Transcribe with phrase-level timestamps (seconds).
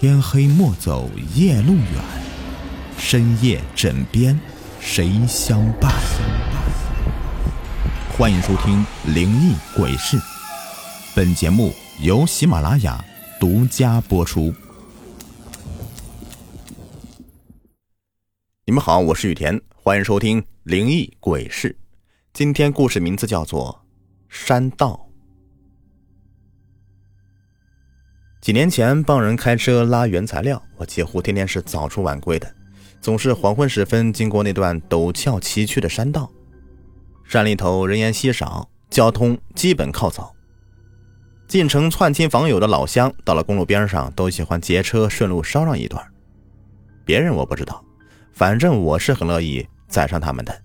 [0.00, 1.84] 天黑莫走夜路远，
[2.96, 4.38] 深夜枕边
[4.78, 5.92] 谁相伴？
[8.16, 10.16] 欢迎收听《灵异鬼事》，
[11.16, 13.04] 本节目由喜马拉雅
[13.40, 14.54] 独家播出。
[18.66, 21.70] 你们好，我是雨田，欢迎收听《灵异鬼事》。
[22.32, 23.84] 今天故事名字叫做
[24.28, 25.06] 《山道》。
[28.40, 32.50] 几年前帮人开车拉原材料，我几乎天天是早出晚归的，
[33.00, 36.30] 总是黄昏时分经过那段陡峭崎岖的山道。
[37.24, 40.32] 山里头人烟稀少，交通基本靠走。
[41.48, 46.02] 进城串亲访友的老乡，到了公路边上都喜欢劫车顺路捎上一段。
[47.04, 47.84] 别人我不知道，
[48.32, 50.62] 反正我是很乐意载上他们的，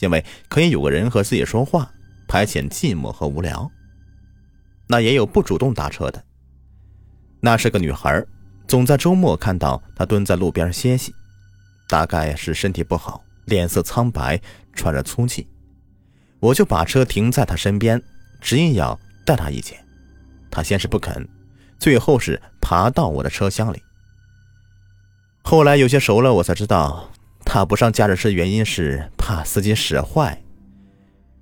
[0.00, 1.90] 因为可以有个人和自己说话，
[2.26, 3.70] 排遣寂寞和无聊。
[4.88, 6.24] 那也有不主动打车的。
[7.40, 8.22] 那是个女孩，
[8.68, 11.14] 总在周末看到她蹲在路边歇息，
[11.88, 14.40] 大概是身体不好，脸色苍白，
[14.74, 15.48] 喘着粗气。
[16.38, 18.02] 我就把车停在她身边，
[18.40, 19.74] 执意要带她一起。
[20.50, 21.26] 她先是不肯，
[21.78, 23.82] 最后是爬到我的车厢里。
[25.42, 27.10] 后来有些熟了，我才知道
[27.44, 30.42] 她不上驾驶室原因是怕司机使坏。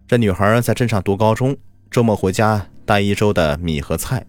[0.07, 1.57] 这女孩在镇上读高中，
[1.91, 4.25] 周末回家带一周的米和菜。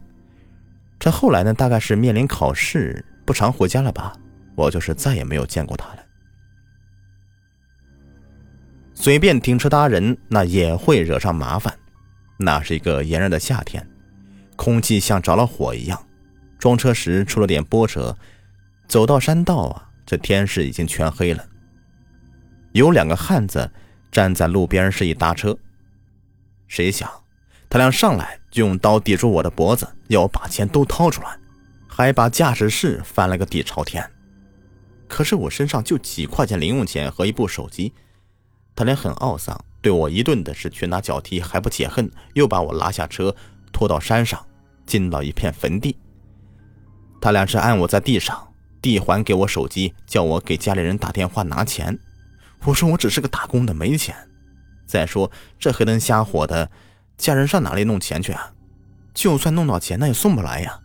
[1.00, 4.14] 这后来呢，大概是面临考试，不常回家了吧？
[4.56, 6.06] 我就是再也没有见过他了。
[8.94, 11.74] 随便停车搭人，那也会惹上麻烦。
[12.36, 13.88] 那是一个炎热的夏天，
[14.58, 15.98] 空气像着了火一样。
[16.58, 18.18] 装车时出了点波折，
[18.90, 21.46] 走到山道啊，这天是已经全黑了。
[22.74, 23.72] 有两个汉子
[24.12, 25.58] 站在路边示意搭车，
[26.68, 27.10] 谁想？
[27.70, 31.38] 他俩上来就用刀抵住我的脖子，要我把钱都掏出来，
[31.88, 34.10] 还把驾驶室翻了个底朝天。
[35.08, 37.94] 可是我身上就几块钱零用钱和一部手机，
[38.76, 43.36] 他俩很懊丧，对我一顿的是拳打脚踢，还不解恨，又把我拉下车，
[43.72, 44.44] 拖到山上，
[44.88, 45.96] 进到一片坟地。
[47.22, 52.00] 他俩是按我在地上，递还给我手机，叫我给家里人打电话拿钱。
[52.64, 54.16] 我说我只是个打工的，没钱。
[54.88, 55.30] 再说
[55.60, 56.72] 这黑灯瞎火的。
[57.20, 58.52] 家人上哪里弄钱去啊？
[59.14, 60.80] 就算弄到钱，那也送不来呀。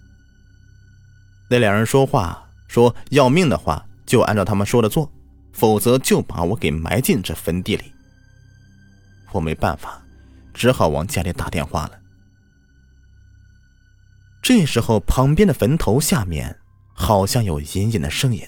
[1.48, 5.10] 那两人说话说要命的话，就按照他们说的做，
[5.52, 7.92] 否则就把我给埋进这坟地里。
[9.30, 10.02] 我没办法，
[10.52, 11.92] 只好往家里打电话了。
[14.42, 16.58] 这时候，旁边的坟头下面
[16.92, 18.44] 好像有隐隐的声音，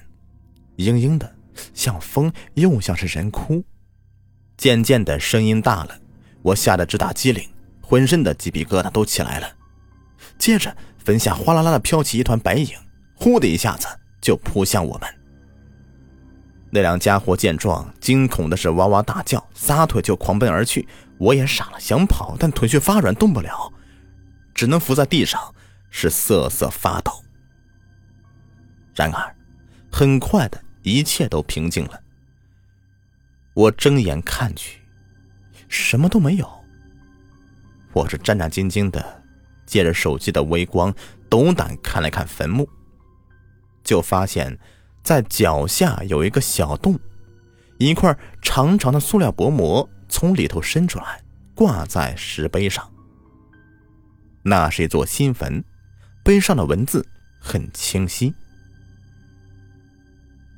[0.77, 1.37] 嘤嘤的，
[1.73, 3.65] 像风又像是人哭。
[4.57, 5.99] 渐渐的，声音大了，
[6.43, 7.49] 我吓得直打机灵。
[7.89, 9.49] 浑身的鸡皮疙瘩都起来了，
[10.37, 12.77] 接着坟下哗啦啦的飘起一团白影，
[13.15, 13.87] 呼的一下子
[14.21, 15.09] 就扑向我们。
[16.69, 20.89] 那两家伙见状，惊恐的是哇哇大叫，撒腿就狂奔而去。
[21.17, 23.73] 我也傻了，想跑，但腿却发软，动不了，
[24.53, 25.55] 只能伏在地上，
[25.89, 27.13] 是瑟瑟发抖。
[28.97, 29.37] 然而，
[29.93, 32.01] 很快的一切都平静了。
[33.55, 34.81] 我睁眼看去，
[35.69, 36.56] 什么都没有。
[37.97, 39.25] 我是战战兢兢的，
[39.65, 40.95] 借着手机的微光，
[41.31, 42.69] 斗胆看了看坟墓，
[43.83, 44.59] 就发现，
[45.03, 47.01] 在脚下有一个小洞，
[47.79, 51.23] 一块长长的塑料薄膜从里头伸出来，
[51.55, 52.87] 挂在石碑上。
[54.43, 55.65] 那是一座新坟，
[56.23, 57.03] 碑上的文字
[57.41, 58.35] 很清晰。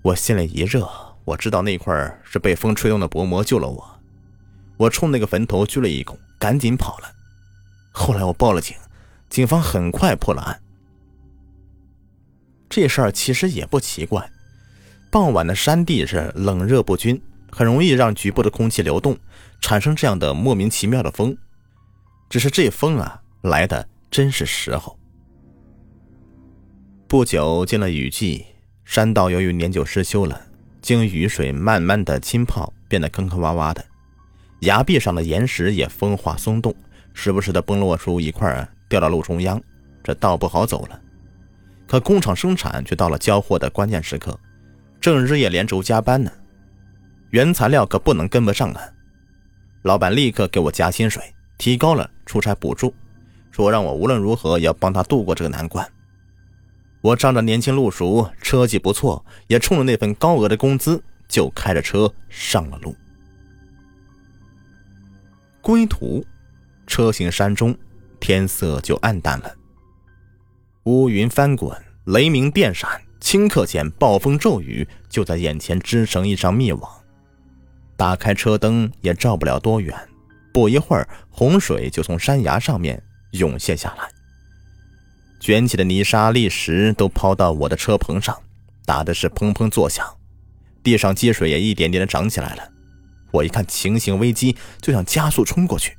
[0.02, 0.90] 我心里一热，
[1.24, 4.00] 我知道那块是被风吹动的薄膜救了我。
[4.76, 7.14] 我冲那个坟头鞠了一躬，赶紧跑了。
[7.90, 8.76] 后来我报了警，
[9.28, 10.60] 警方很快破了案。
[12.68, 14.30] 这事儿其实也不奇怪，
[15.10, 19.18] 傍晚的山地是冷热不均，很容易让局部的空气流动，
[19.60, 21.36] 产生这样的莫名其妙的风。
[22.28, 24.98] 只是这风啊，来的真是时候。
[27.08, 28.44] 不久进了雨季，
[28.84, 30.38] 山道由于年久失修了，
[30.82, 33.82] 经雨水慢慢的浸泡，变得坑坑洼洼的，
[34.60, 36.76] 崖壁上的岩石也风化松动。
[37.20, 39.60] 时不时的崩落出一块，掉到路中央，
[40.04, 41.00] 这道不好走了。
[41.84, 44.38] 可工厂生产却到了交货的关键时刻，
[45.00, 46.30] 正日夜连轴加班呢。
[47.30, 48.80] 原材料可不能跟不上啊！
[49.82, 51.20] 老板立刻给我加薪水，
[51.58, 52.94] 提高了出差补助，
[53.50, 55.84] 说让我无论如何也要帮他度过这个难关。
[57.00, 62.94] 我仗着年轻路熟，车技不错，也冲着那份高额的工资，就开着车上了路。
[65.60, 66.24] 归途。
[66.88, 67.76] 车行山中，
[68.18, 69.54] 天色就暗淡了。
[70.86, 71.76] 乌云翻滚，
[72.06, 72.90] 雷鸣电闪，
[73.20, 76.90] 顷刻间暴风骤雨就在眼前织成一张密网。
[77.96, 79.94] 打开车灯也照不了多远，
[80.52, 83.02] 不一会儿，洪水就从山崖上面
[83.32, 84.08] 涌现下来，
[85.38, 88.34] 卷起的泥沙、砾石都抛到我的车棚上，
[88.86, 90.06] 打的是砰砰作响。
[90.82, 92.62] 地上积水也一点点的涨起来了。
[93.30, 95.97] 我一看情形危机，就想加速冲过去。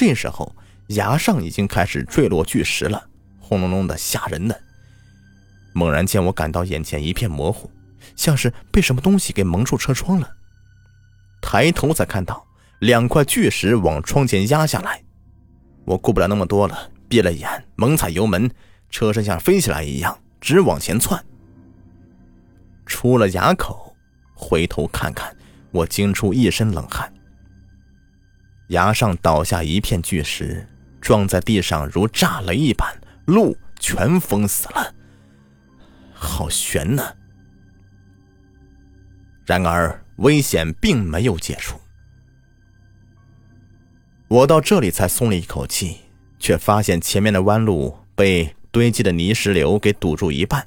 [0.00, 0.54] 这时候，
[0.90, 3.08] 崖上已经开始坠落巨石了，
[3.40, 4.56] 轰隆隆的，吓人的。
[5.72, 7.68] 猛然间，我感到眼前一片模糊，
[8.14, 10.30] 像是被什么东西给蒙住车窗了。
[11.42, 12.46] 抬头才看到
[12.78, 15.02] 两块巨石往窗前压下来，
[15.84, 18.48] 我顾不了那么多了，闭了眼，猛踩油门，
[18.90, 21.20] 车身像飞起来一样直往前窜。
[22.86, 23.96] 出了崖口，
[24.32, 25.36] 回头看看，
[25.72, 27.12] 我惊出一身冷汗。
[28.68, 30.66] 崖上倒下一片巨石，
[31.00, 32.88] 撞在地上如炸雷一般，
[33.26, 34.94] 路全封死了，
[36.14, 37.14] 好悬呐！
[39.44, 40.02] 然而。
[40.18, 41.76] 危险并没有结束，
[44.26, 45.98] 我到这里才松了一口气，
[46.40, 50.66] 却发现前面的弯路被堆积的泥石流给堵住一半，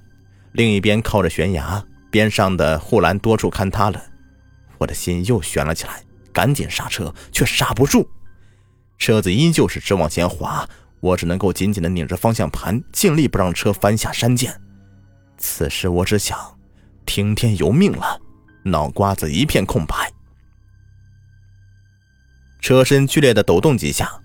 [0.53, 4.01] 另一边靠着悬崖，边上的护栏多处坍塌了，
[4.77, 6.01] 我的心又悬了起来，
[6.31, 8.07] 赶紧刹车，却刹不住，
[8.97, 10.67] 车子依旧是直往前滑，
[10.99, 14.53] 我只能够紧紧的拧着方向盘，尽力不让车翻下山涧。
[15.37, 16.37] 此时我只想
[17.05, 18.21] 听天由命了。
[18.63, 20.13] 脑瓜子一片空白，
[22.59, 24.21] 车身剧烈的抖动几下，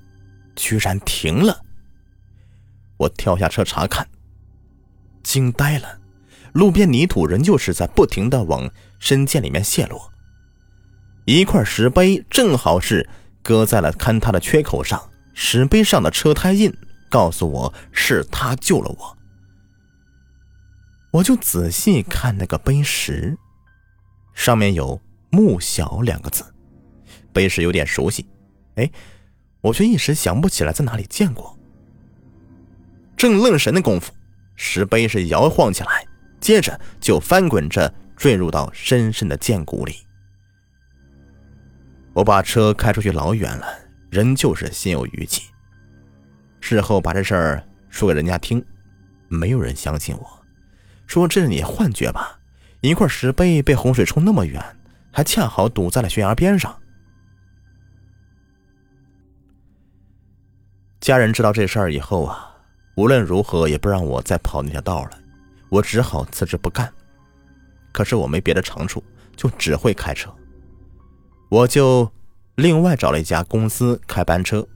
[0.54, 1.58] 居然停了。
[2.98, 4.06] 我跳下车查看，
[5.22, 5.98] 惊呆了，
[6.52, 10.12] 路边泥土仍旧是在不停的往深涧里面泄落。
[11.26, 13.08] 一块石碑正好是
[13.42, 16.72] 搁在了坍塌的缺口上，石碑上的车胎印
[17.10, 19.18] 告诉我是他救了我。
[21.10, 23.36] 我就仔细看那个碑石。
[24.34, 25.00] 上面有
[25.30, 26.44] “穆小”两个字，
[27.32, 28.24] 碑石有点熟悉，
[28.76, 28.88] 哎，
[29.62, 31.58] 我却一时想不起来在哪里见过。
[33.16, 34.12] 正愣神的功夫，
[34.54, 36.06] 石碑是摇晃起来，
[36.38, 40.05] 接着就翻滚着坠入到深深的涧谷里。
[42.16, 43.66] 我把车开出去老远了，
[44.08, 45.42] 仍旧是心有余悸。
[46.62, 48.64] 事后把这事儿说给人家听，
[49.28, 50.26] 没有人相信我，
[51.06, 52.40] 说这是你幻觉吧。
[52.80, 54.64] 一块石碑被洪水冲那么远，
[55.12, 56.74] 还恰好堵在了悬崖边上。
[61.00, 62.48] 家人知道这事儿以后啊，
[62.94, 65.10] 无论如何也不让我再跑那条道了，
[65.68, 66.90] 我只好辞职不干。
[67.92, 69.04] 可是我没别的长处，
[69.36, 70.34] 就只会开车，
[71.48, 72.10] 我就
[72.56, 74.66] 另外找了一家公司开班车。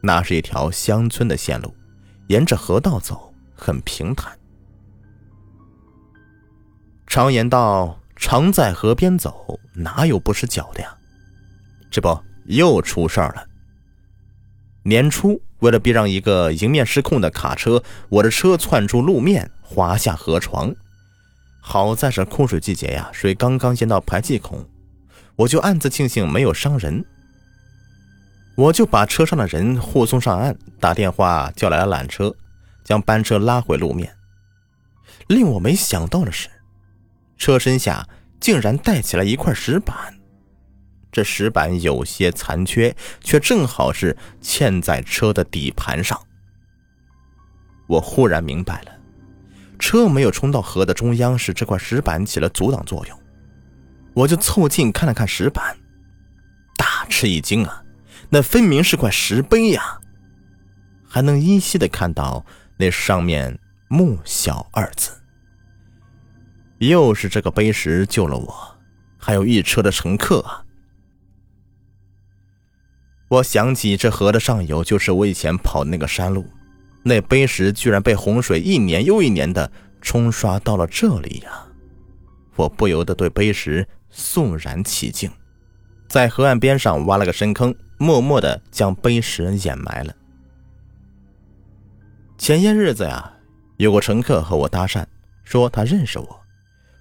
[0.00, 1.74] 那是一条乡村的线路，
[2.28, 4.38] 沿着河道走，很平坦。
[7.06, 10.96] 常言道：“常在河边走，哪有不湿脚的呀？”
[11.90, 13.46] 这不又出事儿了。
[14.82, 20.74] 年初，为了避让一个迎面失控的卡车，我的车窜出路面，滑下河床。
[21.60, 24.64] 好在是枯水季节呀，水刚刚淹到排气孔，
[25.36, 27.04] 我就暗自庆幸没有伤人。
[28.56, 32.34] 我就把车上的人护送上岸，打电话叫来了缆车，
[32.82, 34.16] 将班车拉回路面。
[35.28, 36.48] 令我没想到的是。
[37.36, 38.08] 车身下
[38.40, 39.94] 竟然带起来一块石板，
[41.12, 46.18] 这石板有些残缺，却正好是嵌在车的底盘上。
[47.86, 48.92] 我忽然明白了，
[49.78, 53.20] 车没有冲到河的中央，是这块石板起了阻挡作用。
[54.16, 55.76] 我就凑近看了看石板，
[56.74, 57.84] 大吃一惊啊！
[58.30, 60.00] 那分明是块石碑呀，
[61.06, 62.46] 还能依稀的看到
[62.78, 63.58] 那上面
[63.88, 65.10] “木小”二字。
[66.78, 68.76] 又是这个碑石救了我，
[69.18, 70.64] 还有一车的乘客啊！
[73.28, 76.46] 我想起这河的上游就是我以前跑的那个山路，
[77.02, 79.70] 那碑石居然被洪水一年又一年的
[80.00, 81.66] 冲刷到了这里呀！
[82.56, 83.86] 我不由得对碑石
[84.18, 85.30] 肃然起敬，
[86.08, 90.16] 在河岸边上挖了个深坑，默默的将碑石掩埋了。
[92.38, 93.30] 前些日子呀，
[93.76, 95.04] 有个乘客和我搭讪，
[95.44, 96.40] 说他认识我。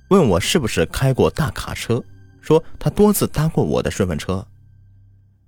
[0.09, 2.03] 问我是不是开过大卡车，
[2.41, 4.45] 说他多次搭过我的顺风车。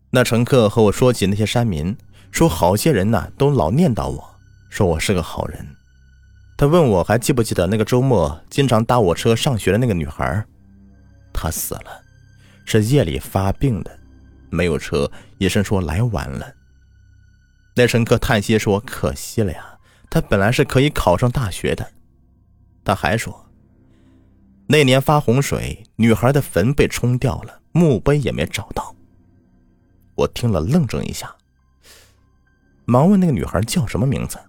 [0.09, 1.95] 那乘客和我说起那些山民，
[2.31, 4.35] 说好些人呢都老念叨我，
[4.69, 5.67] 说我是个好人。
[6.55, 10.45] 他问我还记不记得那个周末经常搭我车上学的那个女孩，
[11.39, 12.03] 他死了，
[12.65, 13.99] 是夜里发病的，
[14.49, 16.51] 没有车，医生说来晚了。
[17.75, 19.77] 那乘客叹息说：“可惜了呀，
[20.09, 21.87] 他本来是可以考上大学的。”
[22.83, 23.51] 他还说，
[24.65, 28.95] 那年发洪水，女孩的坟被冲掉了，墓碑也没找到。
[30.15, 31.35] 我听了愣怔一下，
[32.85, 34.39] 忙问那个女孩叫什么名字。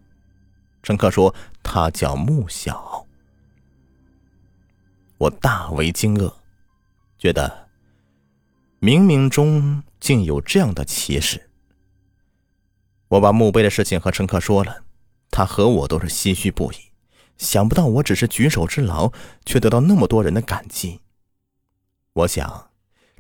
[0.83, 3.05] 乘客说她叫穆小。
[5.19, 6.33] 我大为惊愕，
[7.19, 7.69] 觉得
[8.81, 11.51] 冥冥中竟有这样的奇事。
[13.09, 14.85] 我把墓碑的事情和乘客说了，
[15.31, 16.77] 他和我都是唏嘘不已。
[17.37, 19.13] 想不到我只是举手之劳，
[19.45, 21.01] 却得到那么多人的感激。
[22.13, 22.71] 我想，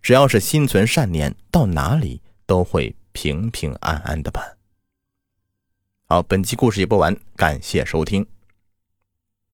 [0.02, 4.58] 只要是心存善念，到哪里都会平平安安的吧。
[6.06, 8.26] 好，本期故事已播完，感谢收听。